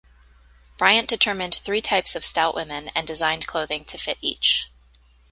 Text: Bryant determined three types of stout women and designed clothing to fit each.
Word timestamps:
Bryant 0.79 1.07
determined 1.07 1.53
three 1.53 1.79
types 1.79 2.15
of 2.15 2.23
stout 2.23 2.55
women 2.55 2.87
and 2.95 3.05
designed 3.05 3.45
clothing 3.45 3.85
to 3.85 3.99
fit 3.99 4.17
each. 4.19 4.71